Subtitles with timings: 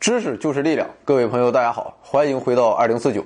[0.00, 3.22] 知识就是力量，各位朋友，大家好，欢迎回到二零四九。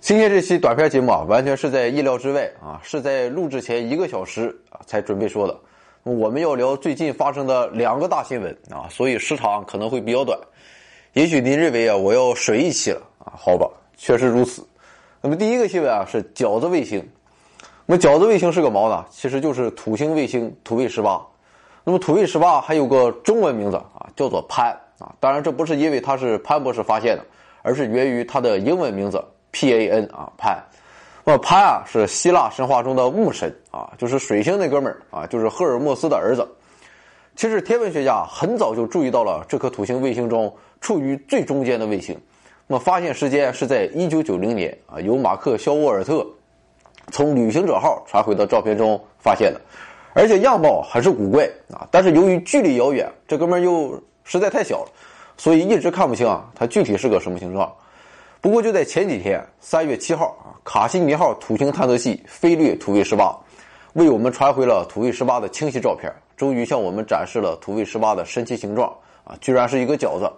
[0.00, 5.56] 今天这期短片节目啊，完全是在意料之外啊，是在录制前一个小时啊才准备说的。
[6.02, 10.36] 我们要聊最近发生的两个大新闻啊，所以时长可能会比较短。
[11.12, 14.66] 也许您认为啊，我要水一期了啊，好吧，确实如此。
[15.20, 17.08] 那么第一个新闻啊是饺子卫星。
[17.86, 19.06] 那么饺子卫星是个毛呢？
[19.08, 21.24] 其实就是土星卫星土卫十八。
[21.84, 25.14] 那么土卫十八还有个中文名字啊，叫做潘啊。
[25.18, 27.24] 当然，这不是因为它是潘博士发现的，
[27.62, 30.56] 而是源于它的英文名字 P A N 啊潘。
[31.24, 36.46] 那么潘啊是希腊神话中的木神啊，就是水星那哥们儿啊，就是赫尔墨斯的儿子。
[37.36, 42.16] 其实天文学家很早就注意到了这颗土星卫星中处于最中间的卫星。
[42.66, 46.26] 那么发现时间是在一九九零年啊，由马克肖沃尔特
[47.10, 49.60] 从旅行者号传回的照片中发现的。
[50.14, 54.90] 而且样貌很是古怪啊，但是由于距离遥远，这哥们儿又实在太小了，
[55.36, 57.72] 所以一直看不清啊，它具体是个什么形状。
[58.40, 63.32] 不过就在前几天，三月七号啊，卡西尼号土星探测器飞掠土卫十八，
[63.92, 68.92] 为我们传回了土卫十八的清晰照片，终于向我们展示了土卫十八的神奇形状
[69.24, 70.28] 啊，居然是一个饺子。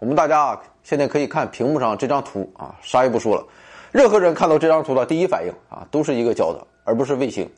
[0.00, 3.44] 我们大家啊现在可以看屏幕上这张图啊，啥也不说了，
[3.92, 7.48] 任何人看到这张图的第一反应啊，都是一个饺子，而不是卫星。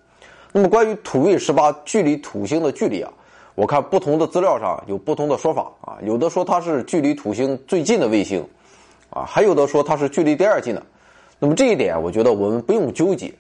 [0.53, 3.11] 那么关于土卫十八距离土星的距离啊，
[3.55, 8.47] 我看不同的资料上有不同的说法啊，有的说它是距离土星最近的卫星，
[9.11, 10.83] 啊，还有的说它是距离第二近的。
[11.39, 13.33] 那么这一点，我觉得我们不用纠结，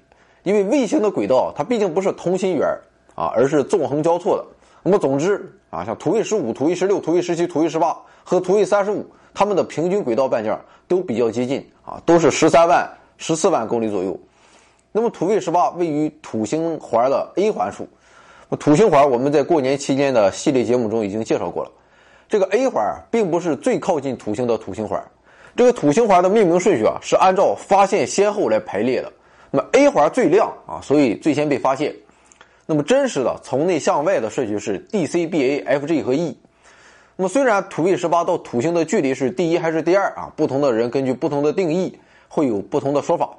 [0.42, 2.66] 因为卫星的轨道它毕竟不是同心圆
[3.14, 4.44] 啊，而是纵横交错的。
[4.82, 10.56] 那么总之啊，像土卫十五、土卫十六、土卫十七、土卫十八和土卫三十五，它们的平均轨道半径
[10.88, 14.18] 都比较接近啊，都是十三万、十四万公里左右。
[14.92, 17.86] 那么土卫十八位于土星环的 A 环处，
[18.58, 21.70] 土星环我们在过年期间的系列节目中已经介绍过了。
[22.28, 25.00] 这个 A 环并不是最靠近土星的土星环，
[25.54, 29.12] 这个土星环的命名顺序啊是按照发现先后来排列的。
[29.52, 31.94] 那么 A 环最亮啊，所以最先被发现。
[32.66, 36.36] 那么真实的从内向外的顺序是 D、C、B、A、F、G 和 E。
[37.14, 41.96] 那么虽然土卫十八到土星的距离是第一还是第二啊，不同的人根据不同的定义
[42.28, 43.30] 会有不同的说法。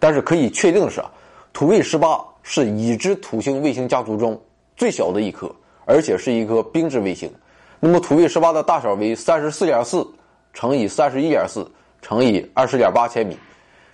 [0.00, 1.00] 但是可以确定的是，
[1.52, 4.40] 土卫十八是已知土星卫星家族中
[4.76, 5.50] 最小的一颗，
[5.84, 7.32] 而且是一颗冰质卫星。
[7.80, 10.06] 那么土卫十八的大小为三十四点四
[10.52, 11.68] 乘以三十一点四
[12.02, 13.36] 乘以二十点八千米，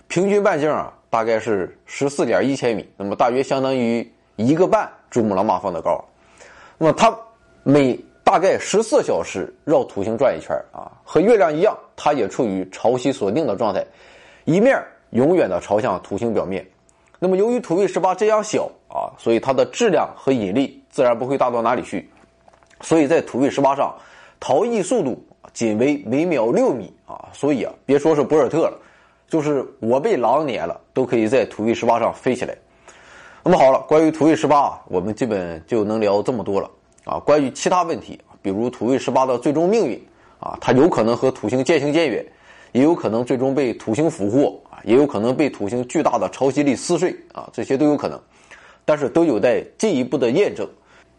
[0.07, 6.03] 平均半径啊大概是十四点一千米，那么大约相当于一个半珠穆朗玛峰的高。
[6.77, 7.17] 那么它
[7.63, 13.85] 每大概十四小时绕土星转一圈啊，和月亮一样，它也处于潮汐锁定的状态，
[14.45, 14.81] 一面。
[15.13, 16.67] 永远的朝向土星表面，
[17.23, 22.09] 那么由于土卫十八这样小啊，所以它的质量和引力自然不会大到哪里去，
[22.81, 23.95] 所以在土卫十八上，
[24.41, 28.77] 逃逸速度仅为每秒六米啊，所以啊，别说是博尔特了，
[29.25, 32.53] 就是我被狼撵了，都可以在土卫十八上飞起来。
[33.41, 36.69] 那么好了，关于土卫十八，我们基本就能聊这么多了
[37.05, 37.19] 啊。
[37.19, 40.05] 关于其他问题，比如土卫十八的最终命运
[40.41, 42.25] 啊，它有可能和土星渐行渐远，
[42.73, 44.59] 也有可能最终被土星俘获。
[44.83, 48.19] 也有可能被土星巨大的潮汐力撕碎啊，这些都有可能，
[48.85, 50.67] 但是都有待进一步的验证。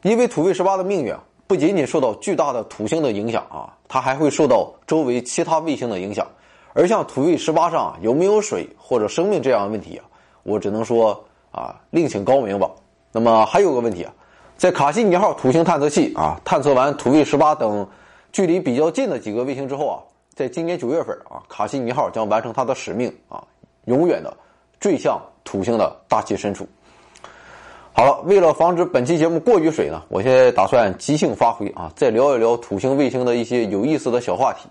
[0.02, 6.26] 因为土卫十八的命运啊，不仅仅受到巨大的土星的影响啊，它还会受到周围其他卫星的影响。
[6.74, 10.04] 而像土卫十八上有没有水或者生命这样的问题啊，
[10.42, 12.70] 我只能说啊，另请高明吧。
[13.12, 14.12] 那么还有个问题啊，
[14.56, 17.86] 在卡西尼号土星探测器啊探测完土卫十八等
[18.32, 20.02] 距离比较近的几个卫星之后啊，
[20.34, 23.42] 在今年九月份啊，卡西尼号将完成它的使命啊。
[23.86, 24.36] 永远的
[24.80, 26.66] 坠向土星的大气深处。
[27.92, 34.68] 好了，为了防止本期节目过于水呢，我现在打算即兴发挥啊，再聊一聊土星卫星的一些有意思的小话题。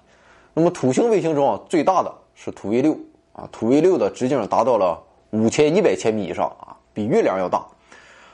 [0.54, 2.98] 那么土星卫星中啊，最大的是土卫六
[3.32, 7.66] 啊，土卫六的直径达到了五千一百千米以上啊，比月亮要大。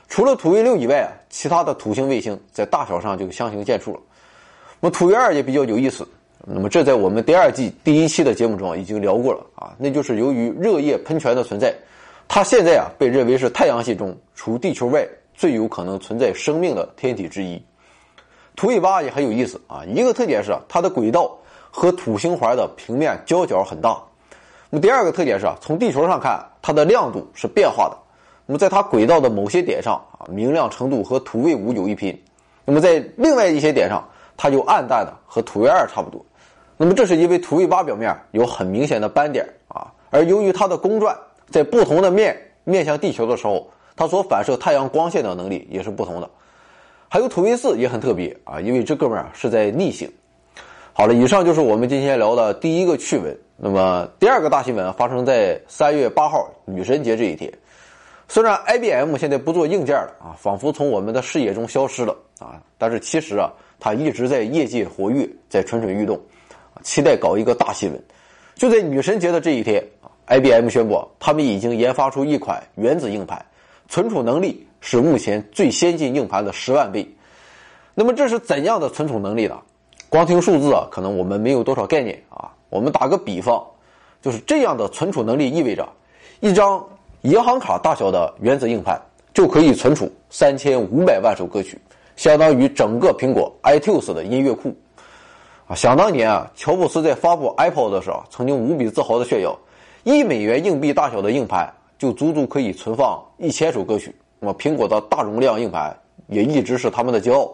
[0.08, 4.00] 除了土卫六以外啊，其他的土星卫星在大小上就相形见绌了。
[4.80, 6.04] 那么土卫二也比较有意思。
[6.46, 11.74] 那么这在我们第二季第一期的节目中已经聊过了啊，那就是由于热液喷泉的存在，
[12.26, 17.62] 它现在啊被认为是太阳系中除地球外最有可能存在生命的天体之一。
[18.56, 21.38] 土卫八也很有意思啊，一个特点是它的轨道
[21.70, 24.02] 和土星环的平面交角很大。
[24.70, 27.96] 那么第二个特点是啊，从地球上看它的亮度是变化的。
[28.46, 32.18] 那么在它轨道的某些点上啊，明亮程度和土卫五有一拼。
[32.64, 34.02] 那么在另外一些点上，
[34.36, 36.24] 它就暗淡的和土卫二差不多。
[36.82, 41.14] 那么这是因为土卫八表面有很明显的斑点啊，而由于它的公转
[41.50, 42.34] 在不同的面
[42.64, 46.30] 面向地球的时候，它所反射太阳光线的能力也是不同的。
[47.06, 50.10] 还有土卫四也很特别啊，因为这哥们儿是在逆行。
[50.94, 53.38] 好了，以上就是我们今天聊的第一个趣闻。
[53.58, 57.52] 那么第二个大新闻发生在三月八号女神节这一天。
[58.26, 66.18] 虽然 IBM 现在不做硬件了啊，仿佛从我们的视野中消失了啊，但是其实啊，它一直在业界活跃，在蠢蠢欲动，
[66.82, 68.02] 期待搞一个大新闻。
[68.54, 69.84] 就在女神节的这一天
[70.26, 73.44] ，IBM 宣布他们已经研发出一款原子硬盘，
[73.88, 77.08] 存储能力是目前最先进硬盘的十万倍。
[77.94, 79.58] 那么这是怎样的存储能力呢？
[80.08, 82.50] 光听数字啊，可能我们没有多少概念啊。
[82.68, 83.64] 我们打个比方，
[84.22, 85.88] 就是这样的存储能力意味着
[86.40, 86.84] 一张。
[87.22, 88.98] 银行卡大小的原子硬盘
[89.34, 91.78] 就可以存储三千五百万首歌曲，
[92.16, 94.74] 相当于整个苹果 iTunes 的音乐库。
[95.70, 99.56] 啊，想当年啊，乔布斯在发布 Apple 的时候，曾经无比自豪的炫耀，
[100.02, 104.12] 一美元硬币大小的硬盘就足足可以存放一千首歌曲。
[104.40, 105.96] 那么，苹果的大容量硬盘
[106.26, 107.48] 也一直是他们的骄傲。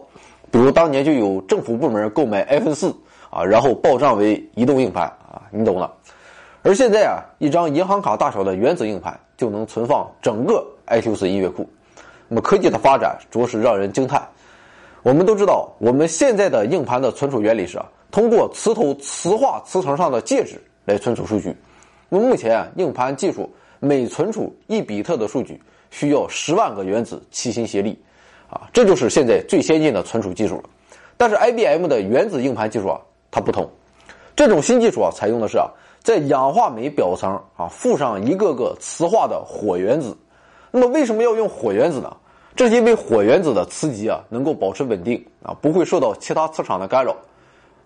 [0.49, 2.91] 比如当年就有政府部门购买 iPhone 四
[3.29, 5.87] 啊，然后报账为移动硬盘啊，你懂的。
[6.63, 9.15] 而现在啊，一张银行卡大小的原子硬盘。
[9.37, 11.69] 就能存放整个 iTunes 音乐库，
[12.27, 14.27] 那么科技的发展着实让人惊叹。
[15.03, 17.85] 我们都知道，我们现在的硬盘的存储原理是啊，
[18.17, 21.55] 通过磁头磁化磁层上的介质来存储数据。
[22.09, 23.47] 那么目前啊，硬盘技术
[23.79, 25.61] 每存储一比特的数据
[25.91, 27.95] 需要十万个原子齐心协力，
[28.49, 30.63] 啊，这就是现在最先进的存储技术了。
[31.15, 32.99] 但是 IBM 的原子硬盘技术啊，
[33.29, 33.69] 它不同，
[34.35, 35.69] 这种新技术啊，采用的是啊。
[36.01, 40.17] 在氧化镁表层啊附上一个个磁化的火原子，
[40.71, 42.17] 那么为什么要用火原子呢？
[42.55, 47.15] 这是因为火原子的磁极啊能够保持稳定啊，不会受到其他磁场的干扰。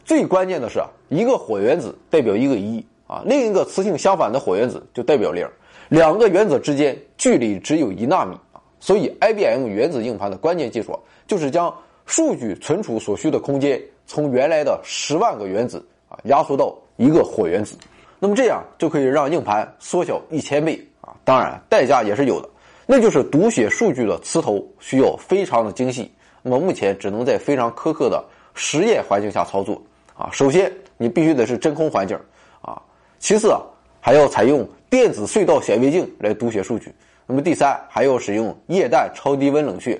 [0.03, 5.48] 最关键的是啊，一个火原子代表一个一啊，另一个磁性相反的火原子就代表零，
[5.89, 8.62] 两个原子之间距离只有一纳米啊。
[8.80, 11.74] 所以 IBM 原子硬盘的关键技术就是将
[12.06, 17.77] 数据存储所需的空间从原来的十万个原子啊压缩到一个火原子。
[18.19, 21.15] 那么这样就可以让硬盘缩小一千倍啊！
[21.24, 22.47] 当然，代价也是有的，
[22.86, 26.12] 那就是读写数据的磁头需要非常的精细。
[26.44, 28.24] 那么目前只能在非常苛刻的
[28.54, 29.81] 实验环境下操作
[30.21, 30.29] 啊。
[30.31, 32.15] 首先，你必须得是真空环境
[32.62, 32.79] 啊；
[33.19, 33.59] 其次啊，
[34.00, 36.94] 还要采用电子隧道显微镜来读写数据。
[37.25, 40.00] 那么第三，还要使用液氮超低温冷却。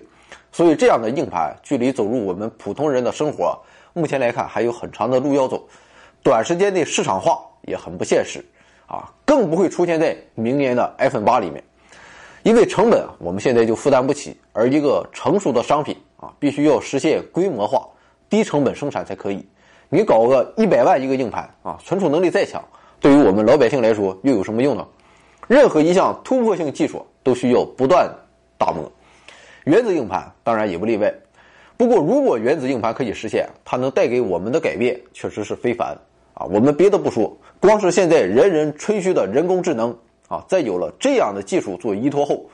[0.52, 3.58] 所以，这样的硬盘距离走入我们普通人的生活，
[3.94, 5.68] 目前来看还有很长的路要走。
[6.22, 7.40] 短时间内市场化。
[7.68, 8.44] 也很不现实，
[8.88, 11.64] 啊，更不会出现在明年的 iPhone 八里面，
[12.42, 17.88] 因为成本我们现在就负担不起，而一个成熟的商品啊，必须要实现规模化、
[18.28, 19.48] 低成本生产才可以。
[19.94, 22.64] 你搞个一百万一个硬盘啊，存储能力再强，
[23.02, 24.88] 对于我们老百姓来说又有什么用呢？
[25.50, 28.10] 任何一项突破性技术都需要不断
[28.58, 28.90] 打磨，
[29.66, 31.14] 原子硬盘当然也不例外。
[31.76, 35.90] 不过，如果原子硬盘可以实现，它能带给我们的改变确实是非凡。
[36.36, 39.94] 啊，我们别的不说，光是现在人人吹嘘的人工智能
[40.30, 42.46] 啊，在有了这样的技术做依托后，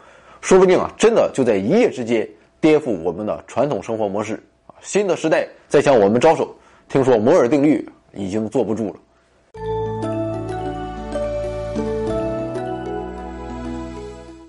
[0.41, 2.27] 说不定啊，真的就在一夜之间
[2.59, 6.51] 颠覆我们的传统生活模式啊，新的时代在向我们招手。
[6.89, 8.99] 听说摩尔定律已经坐不住了。